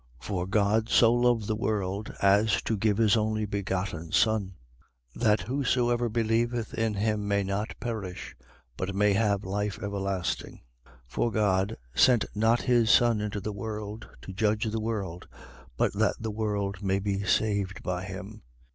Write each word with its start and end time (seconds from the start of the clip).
3:16. 0.19 0.25
For 0.27 0.47
God 0.47 0.89
so 0.89 1.13
loved 1.13 1.45
the 1.45 1.55
world, 1.55 2.11
as 2.23 2.59
to 2.63 2.75
give 2.75 2.97
his 2.97 3.15
only 3.15 3.45
begotten 3.45 4.11
Son: 4.11 4.55
that 5.13 5.41
whosoever 5.41 6.09
believeth 6.09 6.73
in 6.73 6.95
him 6.95 7.27
may 7.27 7.43
not 7.43 7.79
perish, 7.79 8.35
but 8.77 8.95
may 8.95 9.13
have 9.13 9.43
life 9.43 9.77
everlasting. 9.77 10.61
3:17. 10.85 10.91
For 11.05 11.31
God 11.31 11.77
sent 11.93 12.25
not 12.33 12.61
his 12.63 12.89
Son 12.89 13.21
into 13.21 13.39
the 13.39 13.53
world, 13.53 14.09
to 14.23 14.33
judge 14.33 14.63
the 14.63 14.81
world: 14.81 15.27
but 15.77 15.93
that 15.93 16.15
the 16.19 16.31
world 16.31 16.81
may 16.81 16.97
be 16.97 17.23
saved 17.23 17.83
by 17.83 18.03
him. 18.03 18.41